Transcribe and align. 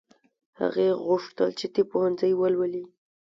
هغې 0.59 0.87
غوښتل 1.05 1.49
چې 1.59 1.65
طب 1.73 1.85
پوهنځی 1.91 2.31
ولولي 2.35 2.83